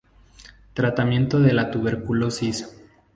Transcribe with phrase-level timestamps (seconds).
[0.73, 2.67] Tratamiento de la tuberculosis.